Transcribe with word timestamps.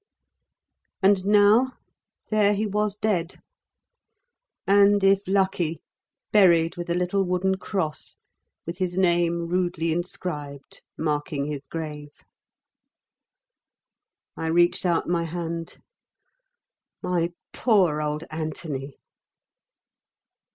And 1.03 1.27
now, 1.27 1.73
there 2.31 2.55
he 2.55 2.65
was 2.65 2.95
dead; 2.95 3.39
and, 4.65 5.03
if 5.03 5.21
lucky, 5.27 5.79
buried 6.31 6.75
with 6.75 6.89
a 6.89 6.95
little 6.95 7.21
wooden 7.23 7.59
cross 7.59 8.15
with 8.65 8.79
his 8.79 8.97
name 8.97 9.45
rudely 9.47 9.91
inscribed, 9.91 10.81
marking 10.97 11.45
his 11.45 11.61
grave. 11.69 12.13
I 14.35 14.47
reached 14.47 14.87
out 14.87 15.07
my 15.07 15.25
hand. 15.25 15.77
"My 17.03 17.33
poor 17.53 18.01
old 18.01 18.23
Anthony!" 18.31 18.97